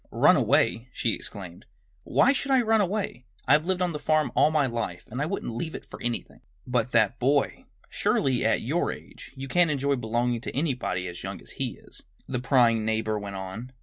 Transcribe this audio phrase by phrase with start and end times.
[0.09, 1.65] "Run away!" she exclaimed.
[2.05, 3.25] "Why should I run away?
[3.47, 6.41] I've lived on the farm all my life and I wouldn't leave it for anything."
[6.65, 7.65] "But that boy!
[7.87, 12.01] Surely, at your age, you can't enjoy belonging to anybody as young as he is!"
[12.27, 13.73] the prying neighbor went on.